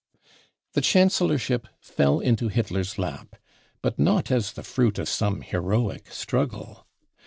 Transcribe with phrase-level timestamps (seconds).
[0.73, 3.35] The Chancellorship fell into Hitler's lap,
[3.83, 6.87] but not as the fruit of some heroic struggle.